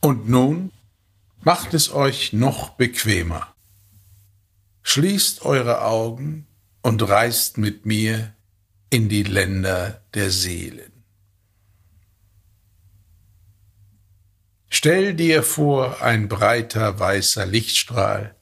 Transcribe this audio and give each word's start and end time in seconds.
Und 0.00 0.28
nun 0.28 0.72
macht 1.42 1.74
es 1.74 1.92
euch 1.92 2.32
noch 2.32 2.70
bequemer. 2.70 3.54
Schließt 4.82 5.42
eure 5.44 5.84
Augen 5.84 6.46
und 6.82 7.06
reist 7.08 7.58
mit 7.58 7.86
mir 7.86 8.34
in 8.88 9.08
die 9.08 9.22
Länder 9.22 10.02
der 10.14 10.30
Seelen. 10.30 10.90
Stell 14.68 15.14
dir 15.14 15.42
vor, 15.42 16.00
ein 16.00 16.28
breiter 16.28 16.98
weißer 16.98 17.44
Lichtstrahl 17.44 18.34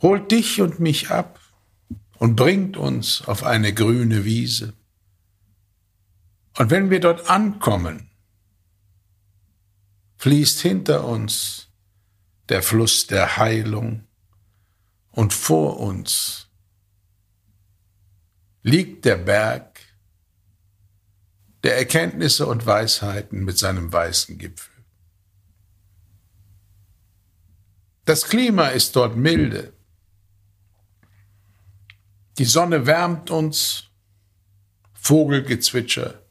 holt 0.00 0.30
dich 0.30 0.60
und 0.60 0.80
mich 0.80 1.10
ab 1.10 1.40
und 2.18 2.36
bringt 2.36 2.76
uns 2.76 3.22
auf 3.26 3.44
eine 3.44 3.72
grüne 3.72 4.24
Wiese. 4.24 4.74
Und 6.58 6.70
wenn 6.70 6.90
wir 6.90 7.00
dort 7.00 7.28
ankommen, 7.28 8.10
fließt 10.16 10.60
hinter 10.60 11.04
uns 11.04 11.68
der 12.48 12.62
Fluss 12.62 13.06
der 13.06 13.36
Heilung 13.36 14.06
und 15.10 15.32
vor 15.32 15.80
uns 15.80 16.48
liegt 18.62 19.04
der 19.04 19.16
Berg 19.16 19.80
der 21.62 21.78
Erkenntnisse 21.78 22.46
und 22.46 22.66
Weisheiten 22.66 23.44
mit 23.44 23.58
seinem 23.58 23.92
weißen 23.92 24.38
Gipfel. 24.38 24.72
Das 28.04 28.24
Klima 28.28 28.68
ist 28.68 28.94
dort 28.94 29.16
milde. 29.16 29.72
Die 32.38 32.44
Sonne 32.44 32.86
wärmt 32.86 33.30
uns, 33.30 33.90
Vogelgezwitscher, 34.94 36.22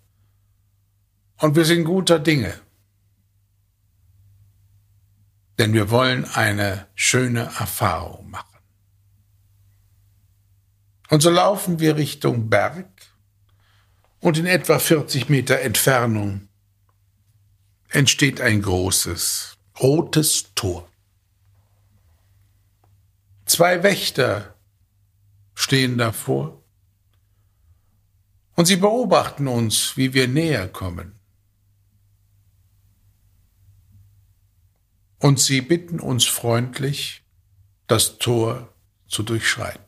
und 1.38 1.56
wir 1.56 1.66
sind 1.66 1.84
guter 1.84 2.20
Dinge. 2.20 2.65
Denn 5.58 5.74
wir 5.74 5.90
wollen 5.90 6.26
eine 6.26 6.88
schöne 6.96 7.52
Erfahrung 7.60 8.30
machen. 8.30 8.60
Und 11.10 11.22
so 11.22 11.30
laufen 11.30 11.80
wir 11.80 11.96
Richtung 11.96 12.50
Berg 12.50 12.90
und 14.20 14.38
in 14.38 14.46
etwa 14.46 14.80
40 14.80 15.30
Meter 15.30 15.60
Entfernung 15.60 16.48
entsteht 17.90 18.42
ein 18.42 18.62
großes 18.62 19.58
rotes 19.80 20.54
Tor. 20.56 20.90
Zwei 23.46 23.84
Wächter 23.84 24.56
stehen 25.54 25.98
davor 25.98 26.62
und 28.56 28.66
sie 28.66 28.78
beobachten 28.78 29.48
uns, 29.48 29.96
wie 29.96 30.14
wir 30.14 30.28
näher 30.28 30.68
kommen. 30.68 31.15
Und 35.20 35.40
sie 35.40 35.62
bitten 35.62 36.00
uns 36.00 36.26
freundlich, 36.26 37.24
das 37.88 38.18
Tor 38.18 38.74
zu 39.08 39.24
durchschreiten. 39.24 39.84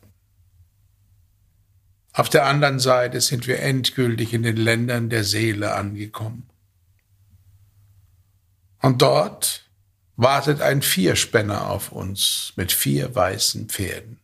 Auf 2.12 2.28
der 2.28 2.46
anderen 2.46 2.80
Seite 2.80 3.20
sind 3.20 3.46
wir 3.46 3.60
endgültig 3.60 4.34
in 4.34 4.42
den 4.42 4.56
Ländern 4.56 5.08
der 5.08 5.24
Seele 5.24 5.74
angekommen. 5.74 6.48
Und 8.80 9.02
dort 9.02 9.68
wartet 10.16 10.60
ein 10.60 10.82
Vierspänner 10.82 11.70
auf 11.70 11.92
uns 11.92 12.52
mit 12.56 12.72
vier 12.72 13.14
weißen 13.14 13.68
Pferden. 13.68 14.18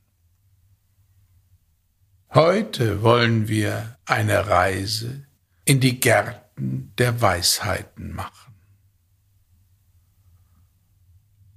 Heute 2.33 3.03
wollen 3.03 3.47
wir 3.47 3.97
eine 4.07 4.49
Reise 4.49 5.25
in 5.65 5.79
die 5.79 6.01
Gärten 6.01 6.93
der 6.99 7.21
Weisheiten 7.21 8.13
machen. 8.13 8.44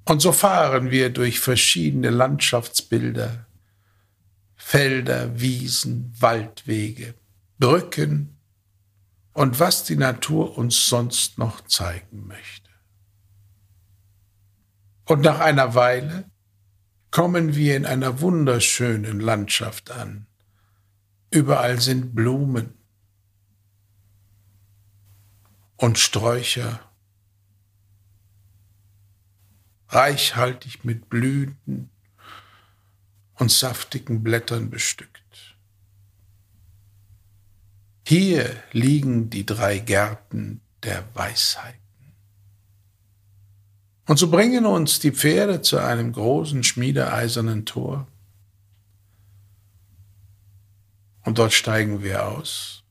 Und 0.08 0.22
so 0.22 0.32
fahren 0.32 0.90
wir 0.90 1.10
durch 1.10 1.42
verschiedene 1.42 2.12
Landschaftsbilder, 2.12 3.46
Felder, 4.56 5.38
Wiesen, 5.42 6.16
Waldwege, 6.18 7.14
Brücken 7.60 8.38
und 9.34 9.60
was 9.60 9.84
die 9.84 9.98
Natur 9.98 10.58
uns 10.58 10.88
sonst 10.88 11.38
noch 11.38 11.60
zeigen 11.68 12.26
möchte. 12.26 12.70
Und 15.04 15.26
nach 15.26 15.42
einer 15.42 15.76
Weile 15.76 16.32
kommen 17.12 17.56
wir 17.56 17.76
in 17.76 17.86
einer 17.86 18.22
wunderschönen 18.22 19.20
Landschaft 19.20 19.92
an. 19.92 20.26
Überall 21.32 21.82
sind 21.82 22.16
Blumen 22.16 22.76
und 25.76 26.00
Sträucher, 26.00 26.87
reichhaltig 29.90 30.84
mit 30.84 31.10
Blüten 31.10 31.90
und 33.36 33.52
saftigen 33.52 34.24
Blättern 34.24 34.70
bestückt. 34.70 35.56
Hier 38.06 38.56
liegen 38.72 39.30
die 39.30 39.46
drei 39.46 39.80
Gärten 39.80 40.62
der 40.84 41.04
Weisheit. 41.14 41.76
Und 44.06 44.18
so 44.18 44.32
bringen 44.32 44.66
uns 44.66 45.00
die 45.00 45.12
Pferde 45.12 45.62
zu 45.62 45.78
einem 45.78 46.14
großen 46.14 46.64
schmiedeeisernen 46.64 47.66
Tor. 47.66 48.08
Und 51.26 51.38
dort 51.38 51.52
steigen 51.52 52.02
wir 52.02 52.26
aus 52.26 52.84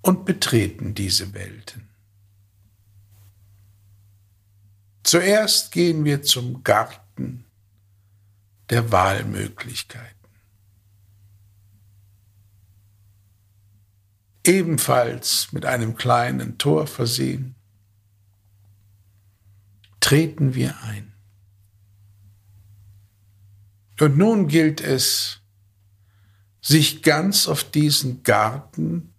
und 0.00 0.24
betreten 0.24 0.94
diese 0.94 1.34
Welten. 1.34 1.89
Zuerst 5.10 5.72
gehen 5.72 6.04
wir 6.04 6.22
zum 6.22 6.62
Garten 6.62 7.44
der 8.68 8.92
Wahlmöglichkeiten. 8.92 10.30
Ebenfalls 14.46 15.50
mit 15.50 15.66
einem 15.66 15.96
kleinen 15.96 16.58
Tor 16.58 16.86
versehen 16.86 17.56
treten 19.98 20.54
wir 20.54 20.80
ein. 20.82 21.12
Und 23.98 24.16
nun 24.16 24.46
gilt 24.46 24.80
es, 24.80 25.40
sich 26.60 27.02
ganz 27.02 27.48
auf 27.48 27.64
diesen 27.64 28.22
Garten, 28.22 29.12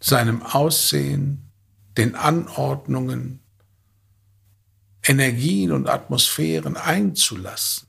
seinem 0.00 0.42
Aussehen, 0.42 1.52
den 1.96 2.16
Anordnungen, 2.16 3.38
Energien 5.06 5.72
und 5.72 5.88
Atmosphären 5.88 6.76
einzulassen. 6.76 7.88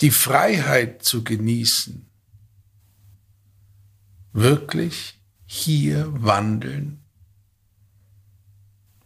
Die 0.00 0.10
Freiheit 0.10 1.02
zu 1.02 1.24
genießen, 1.24 2.06
wirklich 4.32 5.20
hier 5.46 6.06
wandeln 6.22 7.00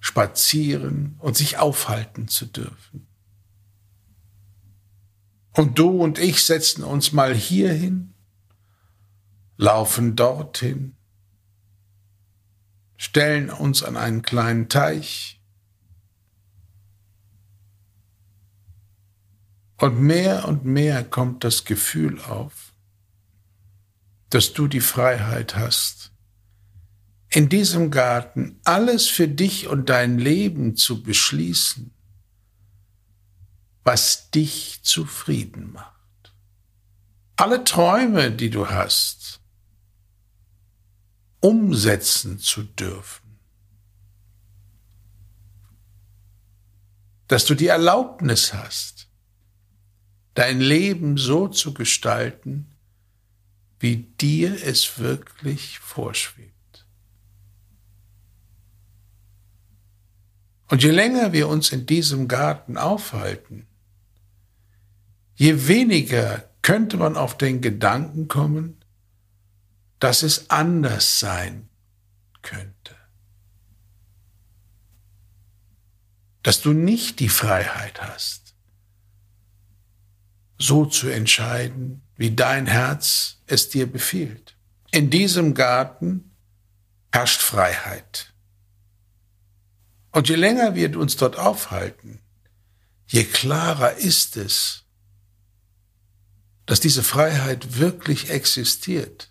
spazieren 0.05 1.17
und 1.19 1.35
sich 1.35 1.57
aufhalten 1.57 2.29
zu 2.29 2.45
dürfen. 2.45 3.07
Und 5.53 5.79
du 5.79 5.89
und 6.03 6.19
ich 6.19 6.45
setzen 6.45 6.85
uns 6.85 7.13
mal 7.13 7.35
hierhin, 7.35 8.13
laufen 9.57 10.15
dorthin, 10.15 10.95
stellen 12.97 13.51
uns 13.51 13.83
an 13.83 13.97
einen 13.97 14.23
kleinen 14.23 14.69
Teich 14.69 15.41
und 19.79 20.01
mehr 20.01 20.47
und 20.49 20.65
mehr 20.65 21.05
kommt 21.05 21.45
das 21.45 21.65
Gefühl 21.65 22.21
auf, 22.21 22.73
dass 24.31 24.53
du 24.53 24.67
die 24.67 24.81
Freiheit 24.81 25.57
hast, 25.57 26.13
in 27.29 27.49
diesem 27.49 27.91
Garten 27.91 28.61
alles 28.65 29.09
für 29.09 29.29
dich 29.29 29.67
und 29.67 29.89
dein 29.89 30.19
Leben 30.19 30.77
zu 30.77 31.03
beschließen, 31.03 31.93
was 33.83 34.31
dich 34.31 34.81
zufrieden 34.83 35.73
macht. 35.73 35.93
Alle 37.37 37.65
Träume, 37.65 38.31
die 38.31 38.51
du 38.51 38.71
hast, 38.71 39.41
umsetzen 41.45 42.39
zu 42.39 42.63
dürfen. 42.63 43.39
Dass 47.29 47.45
du 47.45 47.55
die 47.55 47.67
Erlaubnis 47.67 48.55
hast, 48.55 49.11
dein 50.33 50.59
Leben 50.59 51.19
so 51.19 51.49
zu 51.49 51.75
gestalten, 51.75 52.75
wie 53.79 53.97
dir 53.97 54.55
es 54.65 54.99
wirklich 54.99 55.81
vorschwebt. 55.81 56.87
Und 60.71 60.83
je 60.83 60.93
länger 60.93 61.35
wir 61.35 61.49
uns 61.49 61.73
in 61.73 61.85
diesem 61.85 62.27
Garten 62.27 62.79
aufhalten, 62.79 63.67
je 65.35 65.69
weniger 65.69 66.49
könnte 66.63 66.97
man 66.97 67.19
auf 67.19 67.37
den 67.37 67.61
Gedanken 67.61 68.29
kommen, 68.29 68.79
dass 70.05 70.23
es 70.23 70.51
anders 70.51 71.19
sein 71.19 71.71
könnte. 72.43 72.95
Dass 76.43 76.61
du 76.61 76.75
nicht 76.75 77.21
die 77.21 77.31
Freiheit 77.31 78.03
hast, 78.03 78.55
so 80.59 80.85
zu 80.85 81.09
entscheiden, 81.09 82.03
wie 82.17 82.33
dein 82.33 82.67
Herz 82.67 83.39
es 83.47 83.71
dir 83.71 83.91
befiehlt. 83.91 84.59
In 84.91 85.09
diesem 85.09 85.55
Garten 85.55 86.37
herrscht 87.11 87.41
Freiheit. 87.41 88.35
Und 90.11 90.29
je 90.29 90.35
länger 90.35 90.75
wir 90.75 90.99
uns 90.99 91.17
dort 91.17 91.39
aufhalten, 91.39 92.21
je 93.07 93.25
klarer 93.25 93.95
ist 93.95 94.37
es, 94.37 94.85
dass 96.67 96.81
diese 96.81 97.03
Freiheit 97.03 97.79
wirklich 97.79 98.29
existiert 98.29 99.31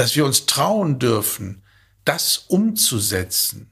Dass 0.00 0.16
wir 0.16 0.24
uns 0.24 0.46
trauen 0.46 0.98
dürfen, 0.98 1.62
das 2.06 2.38
umzusetzen, 2.38 3.70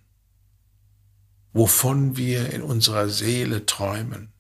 wovon 1.55 2.19
wir 2.19 2.53
in 2.53 2.61
unserer 2.61 3.09
Seele 3.09 3.65
träumen. 3.65 4.31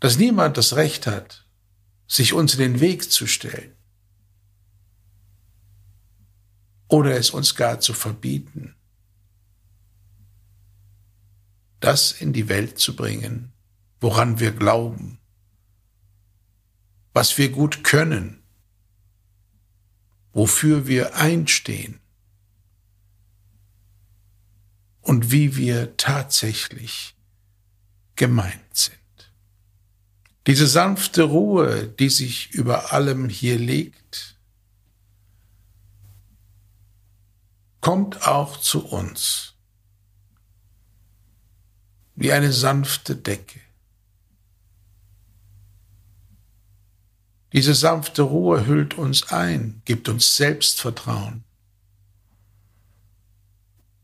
Dass 0.00 0.16
niemand 0.16 0.56
das 0.56 0.74
Recht 0.74 1.06
hat, 1.06 1.46
sich 2.06 2.32
uns 2.32 2.54
in 2.54 2.60
den 2.60 2.80
Weg 2.80 3.12
zu 3.12 3.26
stellen 3.26 3.74
oder 6.88 7.14
es 7.14 7.28
uns 7.28 7.54
gar 7.54 7.80
zu 7.80 7.92
verbieten, 7.92 8.74
das 11.78 12.10
in 12.10 12.32
die 12.32 12.48
Welt 12.48 12.78
zu 12.78 12.96
bringen, 12.96 13.52
woran 14.00 14.40
wir 14.40 14.52
glauben, 14.52 15.18
was 17.12 17.36
wir 17.36 17.50
gut 17.50 17.84
können, 17.84 18.41
wofür 20.32 20.86
wir 20.86 21.16
einstehen 21.16 22.00
und 25.00 25.30
wie 25.30 25.56
wir 25.56 25.96
tatsächlich 25.96 27.14
gemeint 28.16 28.76
sind. 28.76 28.98
Diese 30.46 30.66
sanfte 30.66 31.22
Ruhe, 31.22 31.86
die 31.86 32.08
sich 32.08 32.50
über 32.52 32.92
allem 32.92 33.28
hier 33.28 33.58
legt, 33.58 34.36
kommt 37.80 38.26
auch 38.26 38.58
zu 38.58 38.86
uns 38.86 39.52
wie 42.14 42.32
eine 42.32 42.52
sanfte 42.52 43.16
Decke. 43.16 43.61
Diese 47.52 47.74
sanfte 47.74 48.22
Ruhe 48.22 48.66
hüllt 48.66 48.94
uns 48.94 49.24
ein, 49.30 49.82
gibt 49.84 50.08
uns 50.08 50.36
Selbstvertrauen 50.36 51.44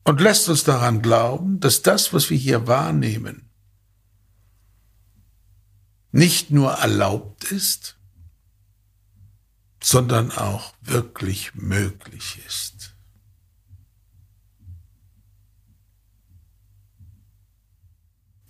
und 0.05 0.21
lässt 0.21 0.49
uns 0.49 0.65
daran 0.65 1.03
glauben, 1.03 1.59
dass 1.61 1.83
das, 1.83 2.13
was 2.13 2.29
wir 2.31 2.37
hier 2.37 2.67
wahrnehmen, 2.67 3.49
nicht 6.13 6.51
nur 6.51 6.73
erlaubt 6.73 7.45
ist, 7.45 7.99
sondern 9.83 10.31
auch 10.33 10.75
wirklich 10.81 11.55
möglich 11.55 12.41
ist. 12.47 12.95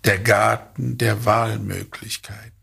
Der 0.05 0.19
Garten 0.19 0.97
der 0.97 1.25
Wahlmöglichkeiten. 1.25 2.58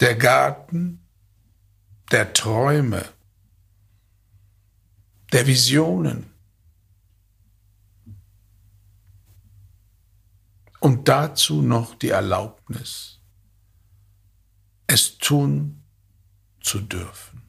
Der 0.00 0.16
Garten 0.16 1.00
der 2.10 2.32
Träume, 2.32 3.04
der 5.32 5.46
Visionen. 5.46 6.30
Und 10.80 11.08
dazu 11.08 11.62
noch 11.62 11.94
die 11.96 12.10
Erlaubnis, 12.10 13.20
es 14.86 15.18
tun 15.18 15.82
zu 16.60 16.80
dürfen. 16.80 17.42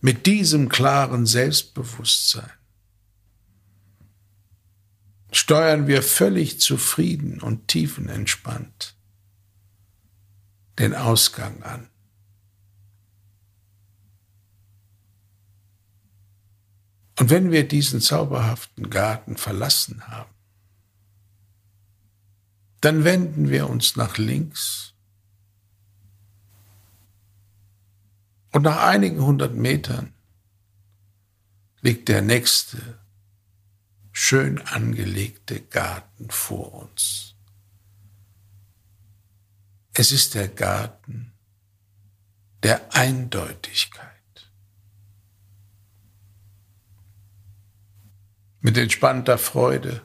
Mit 0.00 0.26
diesem 0.26 0.68
klaren 0.68 1.26
Selbstbewusstsein 1.26 2.50
steuern 5.36 5.86
wir 5.86 6.02
völlig 6.02 6.60
zufrieden 6.60 7.40
und 7.40 7.68
tiefenentspannt 7.68 8.96
den 10.78 10.94
Ausgang 10.94 11.62
an. 11.62 11.88
Und 17.18 17.30
wenn 17.30 17.50
wir 17.50 17.66
diesen 17.66 18.00
zauberhaften 18.00 18.90
Garten 18.90 19.36
verlassen 19.36 20.06
haben, 20.06 20.30
dann 22.80 23.04
wenden 23.04 23.48
wir 23.48 23.68
uns 23.70 23.96
nach 23.96 24.18
links 24.18 24.92
und 28.52 28.62
nach 28.62 28.84
einigen 28.84 29.20
hundert 29.20 29.54
Metern 29.54 30.12
liegt 31.80 32.08
der 32.08 32.22
nächste 32.22 32.98
schön 34.18 34.62
angelegte 34.62 35.60
Garten 35.60 36.30
vor 36.30 36.72
uns. 36.72 37.34
Es 39.92 40.10
ist 40.10 40.34
der 40.34 40.48
Garten 40.48 41.34
der 42.62 42.94
Eindeutigkeit. 42.94 44.50
Mit 48.60 48.78
entspannter 48.78 49.36
Freude 49.36 50.00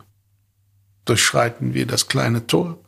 durchschreiten 1.05 1.73
wir 1.73 1.87
das 1.87 2.09
kleine 2.09 2.45
Tor. 2.45 2.83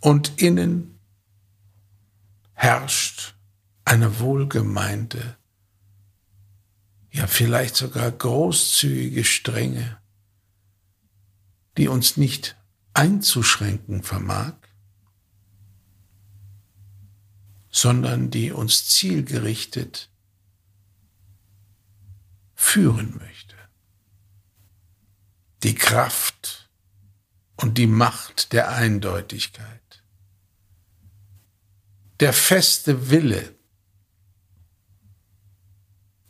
Und 0.00 0.42
innen 0.42 0.98
herrscht 2.54 3.36
eine 3.84 4.18
wohlgemeinte 4.18 5.36
ja 7.14 7.28
vielleicht 7.28 7.76
sogar 7.76 8.10
großzügige 8.10 9.24
Strenge, 9.24 9.98
die 11.78 11.88
uns 11.88 12.16
nicht 12.16 12.56
einzuschränken 12.92 14.02
vermag, 14.02 14.54
sondern 17.70 18.30
die 18.30 18.50
uns 18.50 18.88
zielgerichtet 18.88 20.10
führen 22.54 23.16
möchte. 23.18 23.54
Die 25.62 25.74
Kraft 25.74 26.68
und 27.56 27.78
die 27.78 27.86
Macht 27.86 28.52
der 28.52 28.70
Eindeutigkeit. 28.70 30.02
Der 32.18 32.32
feste 32.32 33.10
Wille, 33.10 33.54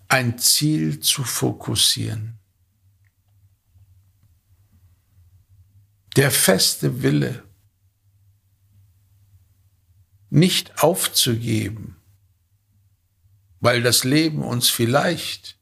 ein 0.08 0.38
Ziel 0.38 1.00
zu 1.00 1.24
fokussieren. 1.24 2.38
Der 6.16 6.30
feste 6.30 7.02
Wille, 7.02 7.42
nicht 10.30 10.82
aufzugeben, 10.82 11.96
weil 13.60 13.82
das 13.82 14.04
Leben 14.04 14.42
uns 14.42 14.68
vielleicht 14.68 15.58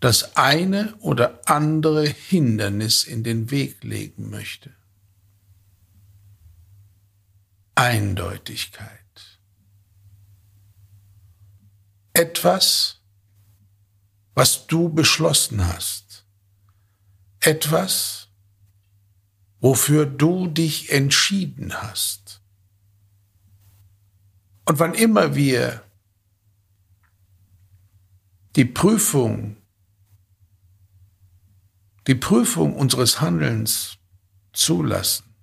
das 0.00 0.36
eine 0.36 0.94
oder 0.96 1.40
andere 1.48 2.06
Hindernis 2.06 3.04
in 3.04 3.24
den 3.24 3.50
Weg 3.50 3.82
legen 3.82 4.30
möchte. 4.30 4.74
Eindeutigkeit. 7.74 8.90
Etwas, 12.12 12.95
was 14.36 14.66
du 14.66 14.90
beschlossen 14.90 15.66
hast. 15.66 16.26
Etwas, 17.40 18.28
wofür 19.60 20.04
du 20.04 20.46
dich 20.46 20.92
entschieden 20.92 21.72
hast. 21.72 22.42
Und 24.66 24.78
wann 24.78 24.92
immer 24.94 25.34
wir 25.34 25.82
die 28.56 28.66
Prüfung, 28.66 29.56
die 32.06 32.14
Prüfung 32.14 32.76
unseres 32.76 33.22
Handelns 33.22 33.96
zulassen, 34.52 35.34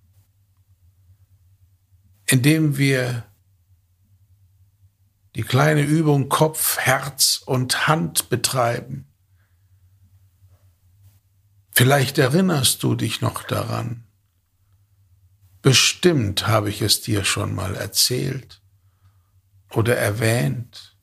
indem 2.27 2.77
wir 2.77 3.25
die 5.35 5.43
kleine 5.43 5.81
Übung 5.81 6.29
Kopf, 6.29 6.77
Herz 6.77 7.41
und 7.45 7.87
Hand 7.87 8.29
betreiben. 8.29 9.07
Vielleicht 11.71 12.17
erinnerst 12.17 12.83
du 12.83 12.95
dich 12.95 13.21
noch 13.21 13.43
daran, 13.43 14.03
Bestimmt 15.63 16.45
habe 16.45 16.69
ich 16.69 16.81
es 16.81 16.99
dir 16.99 17.23
schon 17.23 17.55
mal 17.55 17.75
erzählt 17.75 18.61
oder 19.71 19.95
erwähnt. 19.95 20.97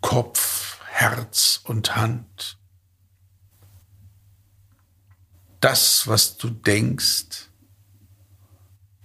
Kopf, 0.00 0.80
Herz 0.86 1.60
und 1.64 1.94
Hand. 1.94 2.58
Das, 5.60 6.06
was 6.08 6.38
du 6.38 6.48
denkst, 6.48 7.50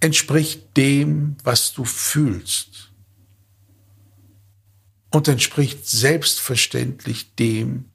entspricht 0.00 0.74
dem, 0.74 1.36
was 1.44 1.74
du 1.74 1.84
fühlst 1.84 2.85
und 5.16 5.28
entspricht 5.28 5.88
selbstverständlich 5.88 7.34
dem, 7.36 7.90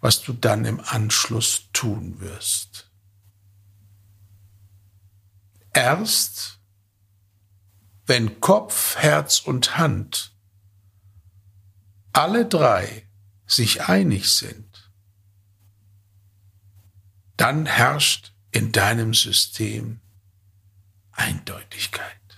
was 0.00 0.22
du 0.22 0.32
dann 0.32 0.64
im 0.64 0.80
Anschluss 0.80 1.68
tun 1.74 2.20
wirst. 2.20 2.90
Erst 5.74 6.58
wenn 8.06 8.40
Kopf, 8.40 8.96
Herz 8.96 9.40
und 9.40 9.76
Hand 9.76 10.34
alle 12.12 12.46
drei 12.46 13.06
sich 13.46 13.82
einig 13.82 14.32
sind, 14.32 14.90
dann 17.36 17.66
herrscht 17.66 18.32
in 18.52 18.72
deinem 18.72 19.12
System 19.12 20.00
Eindeutigkeit. 21.12 22.29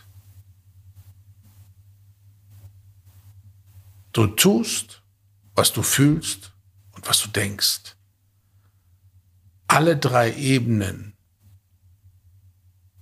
Du 4.12 4.26
tust, 4.26 5.02
was 5.54 5.72
du 5.72 5.82
fühlst 5.82 6.52
und 6.92 7.08
was 7.08 7.22
du 7.22 7.28
denkst. 7.28 7.96
Alle 9.66 9.96
drei 9.96 10.34
Ebenen 10.34 11.16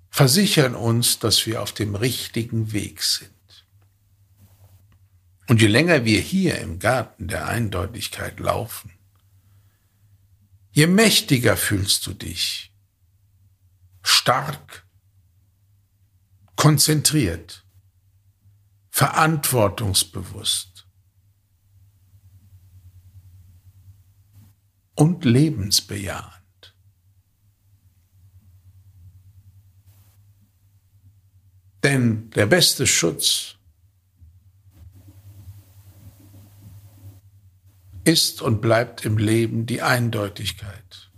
versichern 0.09 0.75
uns, 0.76 1.19
dass 1.19 1.47
wir 1.47 1.62
auf 1.62 1.73
dem 1.73 1.97
richtigen 1.97 2.73
Weg 2.73 3.02
sind. 3.02 3.31
Und 5.49 5.61
je 5.61 5.67
länger 5.67 6.05
wir 6.05 6.21
hier 6.21 6.59
im 6.61 6.79
Garten 6.79 7.26
der 7.26 7.49
Eindeutigkeit 7.49 8.38
laufen, 8.38 8.93
je 10.71 10.87
mächtiger 10.87 11.57
fühlst 11.57 12.07
du 12.07 12.14
dich, 12.14 12.73
stark, 14.02 14.87
konzentriert, 16.55 17.64
verantwortungsbewusst 18.90 20.70
und 25.00 25.25
lebensbejahend. 25.25 26.75
Denn 31.83 32.28
der 32.33 32.45
beste 32.45 32.87
Schutz 32.87 33.57
ist 38.04 38.42
und 38.42 38.61
bleibt 38.61 39.07
im 39.07 39.16
Leben 39.16 39.64
die 39.64 39.80
Eindeutigkeit, 39.80 41.11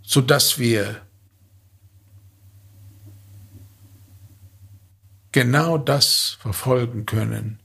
sodass 0.00 0.58
wir 0.58 1.02
genau 5.30 5.76
das 5.76 6.38
verfolgen 6.40 7.04
können, 7.04 7.60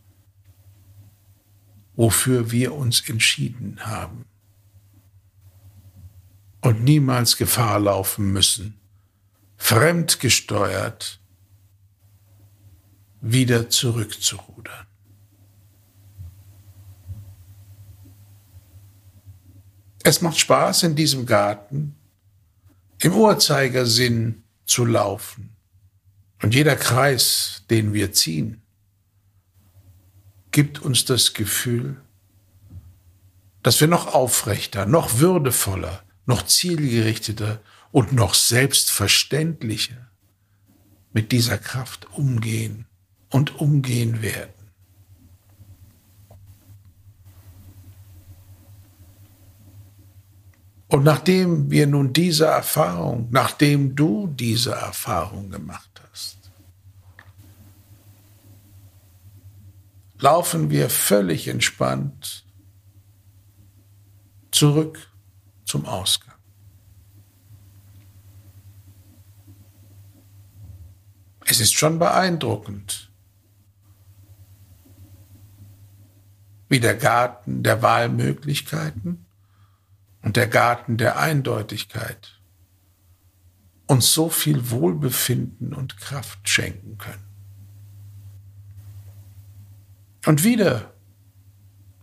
wofür 1.95 2.51
wir 2.51 2.73
uns 2.73 3.07
entschieden 3.09 3.79
haben 3.85 4.25
und 6.61 6.83
niemals 6.83 7.37
Gefahr 7.37 7.79
laufen 7.79 8.31
müssen, 8.31 8.79
fremdgesteuert 9.57 11.19
wieder 13.21 13.69
zurückzurudern. 13.69 14.87
Es 20.03 20.21
macht 20.21 20.37
Spaß, 20.37 20.83
in 20.83 20.95
diesem 20.95 21.25
Garten 21.25 21.95
im 22.99 23.13
Uhrzeigersinn 23.13 24.43
zu 24.65 24.85
laufen. 24.85 25.55
Und 26.41 26.53
jeder 26.53 26.75
Kreis, 26.75 27.63
den 27.69 27.93
wir 27.93 28.11
ziehen, 28.13 28.61
gibt 30.55 30.81
uns 30.81 31.03
das 31.03 31.33
Gefühl, 31.33 31.97
dass 33.61 33.81
wir 33.81 33.89
noch 33.89 34.13
aufrechter, 34.13 34.85
noch 34.85 35.19
würdevoller, 35.19 36.01
noch 36.25 36.45
zielgerichteter 36.45 37.59
und 37.91 38.13
noch 38.13 38.33
selbstverständlicher 38.33 40.09
mit 41.11 41.33
dieser 41.33 41.57
Kraft 41.57 42.07
umgehen 42.13 42.85
und 43.29 43.59
umgehen 43.59 44.21
werden. 44.21 44.53
Und 50.87 51.03
nachdem 51.03 51.69
wir 51.69 51.85
nun 51.85 52.13
diese 52.13 52.45
Erfahrung, 52.45 53.27
nachdem 53.29 53.93
du 53.93 54.27
diese 54.27 54.71
Erfahrung 54.71 55.49
gemacht 55.49 56.01
hast, 56.09 56.37
laufen 60.19 60.69
wir 60.69 60.89
völlig 60.89 61.47
entspannt 61.47 62.45
zurück 64.51 65.11
zum 65.65 65.85
Ausgang. 65.85 66.35
Es 71.45 71.59
ist 71.59 71.73
schon 71.73 71.99
beeindruckend, 71.99 73.11
wie 76.69 76.79
der 76.79 76.95
Garten 76.95 77.61
der 77.61 77.81
Wahlmöglichkeiten 77.81 79.25
und 80.23 80.35
der 80.37 80.47
Garten 80.47 80.97
der 80.97 81.19
Eindeutigkeit 81.19 82.41
uns 83.87 84.11
so 84.13 84.29
viel 84.29 84.71
Wohlbefinden 84.71 85.73
und 85.73 85.97
Kraft 85.97 86.49
schenken 86.49 86.97
können. 86.97 87.34
Und 90.25 90.43
wieder 90.43 90.93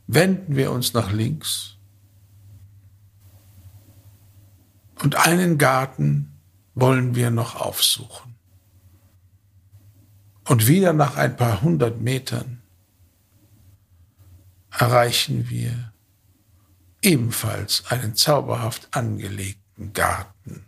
wenden 0.07 0.57
wir 0.57 0.71
uns 0.71 0.95
nach 0.95 1.11
links 1.11 1.77
und 5.03 5.17
einen 5.27 5.59
Garten 5.59 6.39
wollen 6.75 7.15
wir 7.15 7.31
noch 7.31 7.57
aufsuchen. 7.57 8.37
Und 10.45 10.67
wieder 10.67 10.93
nach 10.93 11.17
ein 11.17 11.37
paar 11.37 11.63
hundert 11.63 12.01
Metern 12.01 12.63
erreichen 14.71 15.51
wir 15.51 15.93
ebenfalls 17.03 17.87
einen 17.91 18.15
zauberhaft 18.15 18.89
angelegten 18.97 19.93
Garten. 19.93 20.65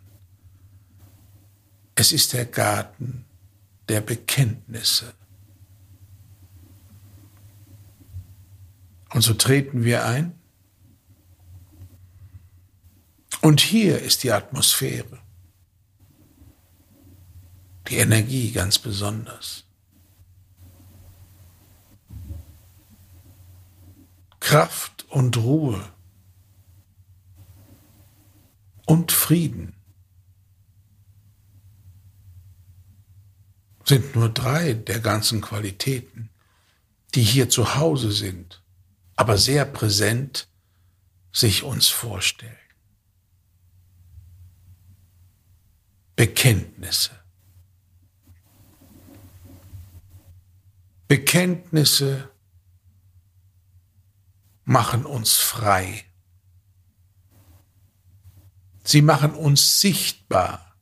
Es 1.95 2.11
ist 2.11 2.33
der 2.33 2.45
Garten 2.45 3.25
der 3.87 4.01
Bekenntnisse. 4.01 5.13
Und 9.15 9.21
so 9.21 9.33
treten 9.33 9.85
wir 9.85 10.05
ein. 10.05 10.37
Und 13.41 13.61
hier 13.61 14.01
ist 14.01 14.23
die 14.23 14.33
Atmosphäre, 14.33 15.19
die 17.87 17.95
Energie 17.95 18.51
ganz 18.51 18.77
besonders. 18.77 19.63
Kraft 24.41 25.05
und 25.07 25.37
Ruhe 25.37 25.81
und 28.85 29.13
Frieden 29.13 29.77
sind 33.85 34.13
nur 34.13 34.27
drei 34.27 34.73
der 34.73 34.99
ganzen 34.99 35.39
Qualitäten, 35.39 36.29
die 37.13 37.23
hier 37.23 37.47
zu 37.47 37.75
Hause 37.75 38.11
sind, 38.11 38.61
aber 39.15 39.37
sehr 39.37 39.65
präsent 39.65 40.47
sich 41.31 41.63
uns 41.63 41.87
vorstellen. 41.87 42.55
Bekenntnisse. 46.15 47.11
Bekenntnisse 51.07 52.31
machen 54.63 55.05
uns 55.05 55.35
frei. 55.35 56.05
Sie 58.83 59.01
machen 59.01 59.33
uns 59.33 59.81
sichtbar 59.81 60.75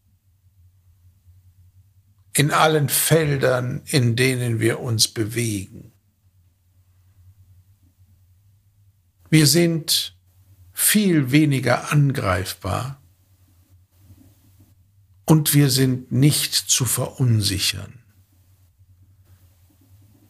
in 2.34 2.52
allen 2.52 2.90
Feldern, 2.90 3.82
in 3.86 4.16
denen 4.16 4.60
wir 4.60 4.80
uns 4.80 5.08
bewegen. 5.08 5.93
Wir 9.34 9.48
sind 9.48 10.16
viel 10.74 11.32
weniger 11.32 11.92
angreifbar 11.92 13.02
Und 15.26 15.56
wir 15.56 15.72
sind 15.72 16.12
nicht 16.12 16.54
zu 16.54 16.86
verunsichern, 16.86 18.04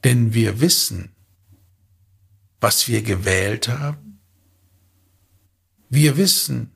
denn 0.05 0.33
wir 0.33 0.62
wissen, 0.62 1.13
was 2.62 2.88
wir 2.88 3.01
gewählt 3.01 3.67
haben. 3.67 4.22
Wir 5.89 6.15
wissen, 6.15 6.72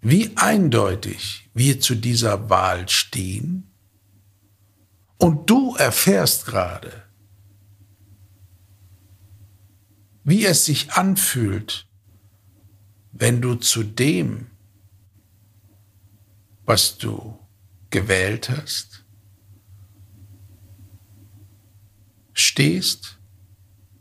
wie 0.00 0.36
eindeutig 0.36 1.50
wir 1.54 1.78
zu 1.78 1.94
dieser 1.94 2.50
Wahl 2.50 2.88
stehen. 2.88 3.70
Und 5.18 5.48
du 5.48 5.76
erfährst 5.76 6.46
gerade, 6.46 7.07
wie 10.28 10.44
es 10.44 10.66
sich 10.66 10.92
anfühlt, 10.92 11.86
wenn 13.12 13.40
du 13.40 13.54
zu 13.54 13.82
dem, 13.82 14.50
was 16.66 16.98
du 16.98 17.38
gewählt 17.88 18.50
hast, 18.50 19.06
stehst, 22.34 23.18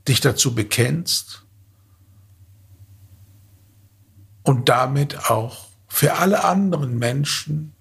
dich 0.06 0.20
dazu 0.20 0.54
bekennst 0.54 1.46
und 4.44 4.68
damit 4.68 5.30
auch 5.30 5.70
für 5.88 6.16
alle 6.16 6.44
anderen 6.44 7.00
Menschen 7.00 7.74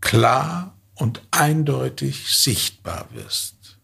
klar 0.00 0.74
und 0.94 1.20
eindeutig 1.32 2.34
sichtbar 2.34 3.12
wirst. 3.12 3.78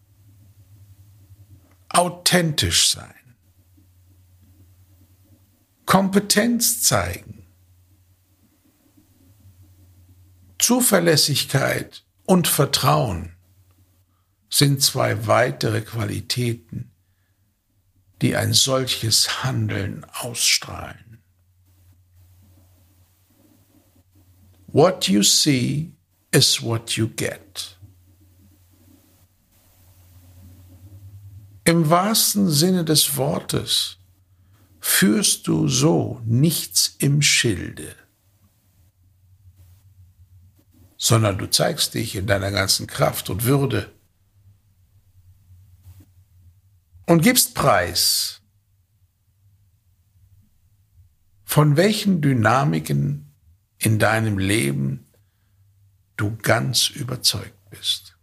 Authentisch 1.89 2.89
sein. 2.89 3.14
Kompetenz 5.85 6.81
zeigen. 6.81 7.45
Zuverlässigkeit 10.57 12.03
und 12.25 12.47
Vertrauen 12.47 13.35
sind 14.49 14.81
zwei 14.81 15.27
weitere 15.27 15.81
Qualitäten, 15.81 16.91
die 18.21 18.35
ein 18.35 18.53
solches 18.53 19.43
Handeln 19.43 20.05
ausstrahlen. 20.05 21.21
What 24.67 25.07
you 25.07 25.23
see 25.23 25.93
is 26.31 26.61
what 26.61 26.91
you 26.97 27.07
get. 27.09 27.77
Im 31.63 31.89
wahrsten 31.89 32.49
Sinne 32.49 32.83
des 32.83 33.17
Wortes 33.17 33.97
führst 34.85 35.47
du 35.47 35.67
so 35.67 36.21
nichts 36.25 36.95
im 36.99 37.23
Schilde, 37.23 37.95
sondern 40.95 41.39
du 41.39 41.49
zeigst 41.49 41.95
dich 41.95 42.15
in 42.15 42.27
deiner 42.27 42.51
ganzen 42.51 42.85
Kraft 42.85 43.31
und 43.31 43.45
Würde 43.45 43.91
und 47.07 47.23
gibst 47.23 47.55
Preis, 47.55 48.41
von 51.43 51.77
welchen 51.77 52.21
Dynamiken 52.21 53.33
in 53.79 53.97
deinem 53.97 54.37
Leben 54.37 55.07
du 56.15 56.37
ganz 56.37 56.89
überzeugt 56.89 57.71
bist. 57.71 58.14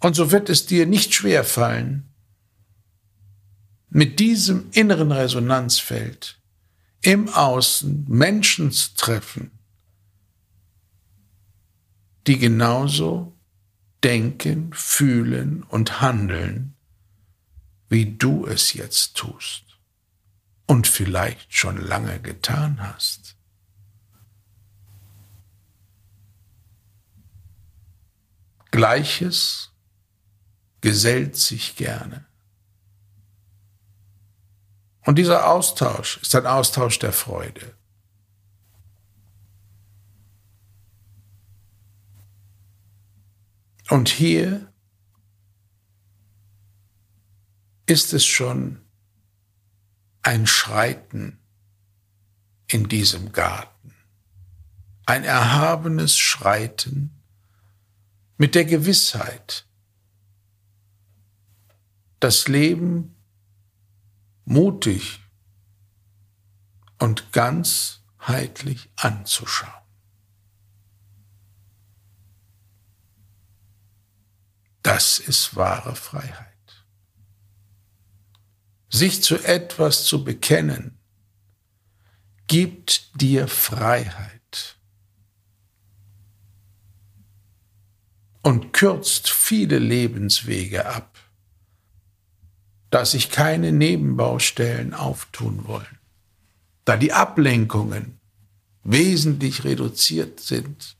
Und 0.00 0.14
so 0.14 0.30
wird 0.32 0.48
es 0.48 0.66
dir 0.66 0.86
nicht 0.86 1.14
schwer 1.14 1.44
fallen, 1.44 2.10
mit 3.90 4.18
diesem 4.18 4.70
inneren 4.72 5.12
Resonanzfeld 5.12 6.40
im 7.02 7.28
Außen 7.28 8.06
Menschen 8.08 8.70
zu 8.72 8.94
treffen, 8.96 9.50
die 12.26 12.38
genauso 12.38 13.36
denken, 14.02 14.72
fühlen 14.72 15.62
und 15.64 16.00
handeln, 16.00 16.74
wie 17.88 18.16
du 18.16 18.46
es 18.46 18.72
jetzt 18.72 19.16
tust 19.16 19.64
und 20.66 20.86
vielleicht 20.86 21.52
schon 21.54 21.76
lange 21.76 22.20
getan 22.20 22.80
hast. 22.80 23.36
Gleiches 28.70 29.69
gesellt 30.80 31.36
sich 31.36 31.76
gerne. 31.76 32.24
Und 35.04 35.16
dieser 35.16 35.48
Austausch 35.48 36.18
ist 36.18 36.34
ein 36.34 36.46
Austausch 36.46 36.98
der 36.98 37.12
Freude. 37.12 37.74
Und 43.88 44.08
hier 44.08 44.72
ist 47.86 48.12
es 48.12 48.24
schon 48.24 48.80
ein 50.22 50.46
Schreiten 50.46 51.40
in 52.68 52.88
diesem 52.88 53.32
Garten, 53.32 53.94
ein 55.06 55.24
erhabenes 55.24 56.16
Schreiten 56.16 57.20
mit 58.36 58.54
der 58.54 58.64
Gewissheit, 58.64 59.66
das 62.20 62.48
Leben 62.48 63.16
mutig 64.44 65.20
und 66.98 67.32
ganzheitlich 67.32 68.90
anzuschauen. 68.96 69.72
Das 74.82 75.18
ist 75.18 75.56
wahre 75.56 75.94
Freiheit. 75.94 76.46
Sich 78.88 79.22
zu 79.22 79.36
etwas 79.38 80.04
zu 80.04 80.24
bekennen, 80.24 80.98
gibt 82.48 83.20
dir 83.20 83.46
Freiheit 83.46 84.76
und 88.42 88.72
kürzt 88.72 89.30
viele 89.30 89.78
Lebenswege 89.78 90.86
ab 90.86 91.19
da 92.90 93.04
sich 93.04 93.30
keine 93.30 93.72
Nebenbaustellen 93.72 94.94
auftun 94.94 95.66
wollen, 95.66 95.98
da 96.84 96.96
die 96.96 97.12
Ablenkungen 97.12 98.18
wesentlich 98.82 99.64
reduziert 99.64 100.40
sind 100.40 100.96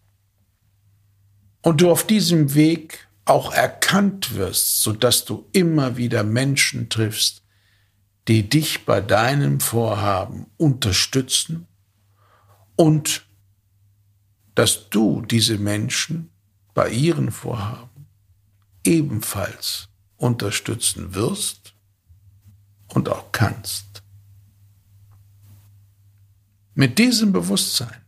und 1.62 1.80
du 1.80 1.90
auf 1.90 2.06
diesem 2.06 2.54
Weg 2.54 3.08
auch 3.24 3.52
erkannt 3.52 4.34
wirst, 4.34 4.82
sodass 4.82 5.24
du 5.24 5.46
immer 5.52 5.96
wieder 5.96 6.24
Menschen 6.24 6.88
triffst, 6.88 7.42
die 8.28 8.48
dich 8.48 8.86
bei 8.86 9.00
deinem 9.00 9.60
Vorhaben 9.60 10.46
unterstützen 10.56 11.66
und 12.76 13.26
dass 14.54 14.90
du 14.90 15.22
diese 15.22 15.58
Menschen 15.58 16.30
bei 16.74 16.90
ihren 16.90 17.30
Vorhaben 17.30 18.06
ebenfalls 18.84 19.88
unterstützen 20.16 21.14
wirst 21.14 21.59
und 22.94 23.08
auch 23.08 23.32
kannst. 23.32 24.02
Mit 26.74 26.98
diesem 26.98 27.32
Bewusstsein 27.32 28.04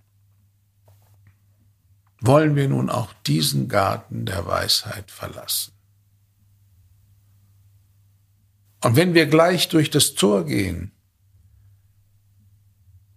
wollen 2.20 2.54
wir 2.54 2.68
nun 2.68 2.88
auch 2.88 3.12
diesen 3.26 3.68
Garten 3.68 4.24
der 4.26 4.46
Weisheit 4.46 5.10
verlassen. 5.10 5.72
Und 8.82 8.96
wenn 8.96 9.14
wir 9.14 9.26
gleich 9.26 9.68
durch 9.68 9.90
das 9.90 10.14
Tor 10.14 10.44
gehen, 10.44 10.92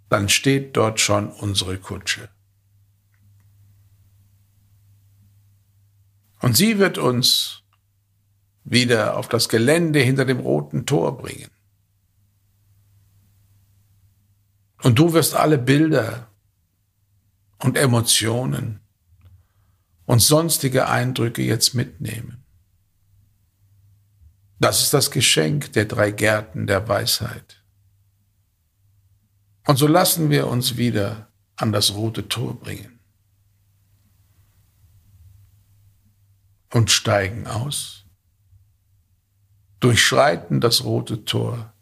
dann 0.10 0.30
steht 0.30 0.78
dort 0.78 1.00
schon 1.00 1.30
unsere 1.30 1.78
Kutsche. 1.78 2.30
Und 6.42 6.56
sie 6.56 6.78
wird 6.78 6.98
uns 6.98 7.64
wieder 8.64 9.18
auf 9.18 9.28
das 9.28 9.50
Gelände 9.50 10.00
hinter 10.00 10.26
dem 10.26 10.40
roten 10.40 10.86
Tor 10.86 11.18
bringen. 11.18 11.50
Und 14.84 15.00
du 15.00 15.14
wirst 15.14 15.36
alle 15.36 15.58
Bilder 15.58 16.28
und 17.60 17.78
Emotionen 17.78 18.80
und 20.06 20.22
sonstige 20.22 20.88
Eindrücke 20.88 21.42
jetzt 21.42 21.74
mitnehmen. 21.74 22.44
Das 24.60 24.82
ist 24.82 24.94
das 24.94 25.12
Geschenk 25.12 25.74
der 25.74 25.86
drei 25.86 26.12
Gärten 26.12 26.68
der 26.68 26.88
Weisheit. 26.88 27.64
Und 29.68 29.78
so 29.78 29.88
lassen 29.88 30.30
wir 30.30 30.48
uns 30.48 30.78
wieder 30.78 31.28
an 31.56 31.72
das 31.72 31.94
rote 31.94 32.28
Tor 32.28 32.60
bringen 32.60 33.00
und 36.74 36.92
steigen 36.92 37.48
aus, 37.48 38.06
durchschreiten 39.80 40.62
das 40.62 40.84
rote 40.84 41.26
Tor 41.26 41.75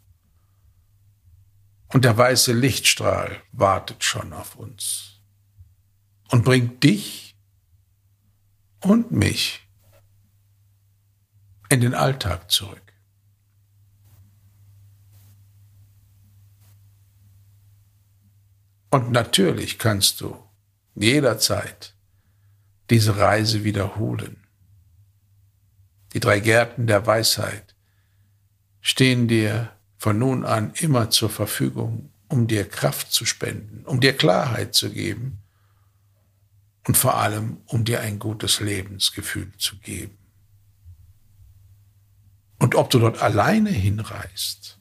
Und 1.94 2.04
der 2.04 2.18
weiße 2.18 2.52
Lichtstrahl 2.52 3.40
wartet 3.52 4.02
schon 4.02 4.32
auf 4.32 4.56
uns 4.56 5.20
und 6.28 6.44
bringt 6.44 6.82
dich 6.82 7.36
und 8.80 9.12
mich 9.12 9.68
in 11.68 11.80
den 11.80 11.94
Alltag 11.94 12.50
zurück. 12.50 12.82
Und 18.90 19.12
natürlich 19.12 19.78
kannst 19.78 20.20
du 20.20 20.36
jederzeit 20.96 21.94
diese 22.90 23.18
Reise 23.18 23.62
wiederholen. 23.62 24.44
Die 26.12 26.18
drei 26.18 26.40
Gärten 26.40 26.88
der 26.88 27.06
Weisheit 27.06 27.76
stehen 28.80 29.28
dir 29.28 29.73
von 30.04 30.18
nun 30.18 30.44
an 30.44 30.74
immer 30.74 31.08
zur 31.08 31.30
Verfügung, 31.30 32.10
um 32.28 32.46
dir 32.46 32.68
Kraft 32.68 33.10
zu 33.10 33.24
spenden, 33.24 33.86
um 33.86 34.00
dir 34.00 34.14
Klarheit 34.14 34.74
zu 34.74 34.90
geben 34.90 35.38
und 36.86 36.98
vor 36.98 37.16
allem, 37.16 37.56
um 37.64 37.86
dir 37.86 38.02
ein 38.02 38.18
gutes 38.18 38.60
Lebensgefühl 38.60 39.50
zu 39.56 39.78
geben. 39.78 40.18
Und 42.58 42.74
ob 42.74 42.90
du 42.90 42.98
dort 42.98 43.22
alleine 43.22 43.70
hinreist 43.70 44.78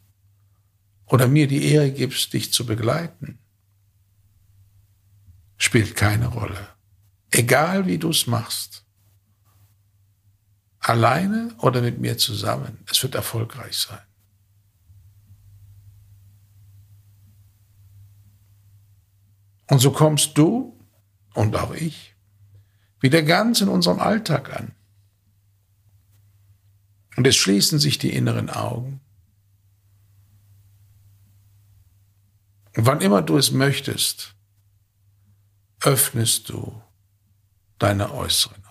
oder 1.05 1.29
mir 1.29 1.47
die 1.47 1.71
Ehre 1.71 1.91
gibst, 1.91 2.33
dich 2.33 2.51
zu 2.51 2.65
begleiten, 2.65 3.39
spielt 5.55 5.95
keine 5.95 6.27
Rolle. 6.27 6.67
Egal 7.31 7.87
wie 7.87 7.97
du 7.97 8.09
es 8.09 8.27
machst. 8.27 8.83
Alleine 10.79 11.55
oder 11.59 11.81
mit 11.81 11.97
mir 11.99 12.17
zusammen, 12.17 12.79
es 12.91 13.01
wird 13.01 13.15
erfolgreich 13.15 13.77
sein. 13.77 14.01
Und 19.73 19.79
so 19.79 19.89
kommst 19.89 20.37
du 20.37 20.79
und 21.33 21.55
auch 21.55 21.73
ich 21.73 22.13
wieder 22.99 23.23
ganz 23.23 23.59
in 23.59 23.69
unserem 23.69 23.99
Alltag 23.99 24.55
an. 24.55 24.75
Und 27.15 27.25
es 27.25 27.35
schließen 27.35 27.79
sich 27.79 27.97
die 27.97 28.13
inneren 28.13 28.51
Augen. 28.51 29.01
Und 32.75 32.85
wann 32.85 33.01
immer 33.01 33.23
du 33.23 33.35
es 33.35 33.49
möchtest, 33.49 34.35
öffnest 35.81 36.49
du 36.49 36.79
deine 37.79 38.11
äußeren 38.11 38.62